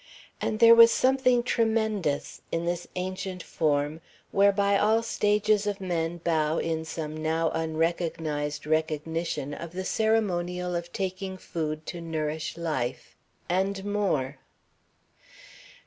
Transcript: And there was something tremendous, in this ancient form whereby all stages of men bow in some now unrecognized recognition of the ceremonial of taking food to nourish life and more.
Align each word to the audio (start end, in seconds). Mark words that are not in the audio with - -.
And 0.41 0.57
there 0.59 0.73
was 0.73 0.89
something 0.91 1.43
tremendous, 1.43 2.41
in 2.51 2.65
this 2.65 2.87
ancient 2.95 3.43
form 3.43 4.01
whereby 4.31 4.75
all 4.75 5.03
stages 5.03 5.67
of 5.67 5.79
men 5.79 6.17
bow 6.17 6.57
in 6.57 6.85
some 6.85 7.15
now 7.15 7.51
unrecognized 7.51 8.65
recognition 8.65 9.53
of 9.53 9.73
the 9.73 9.85
ceremonial 9.85 10.73
of 10.73 10.91
taking 10.91 11.37
food 11.37 11.85
to 11.85 12.01
nourish 12.01 12.57
life 12.57 13.15
and 13.47 13.85
more. 13.85 14.39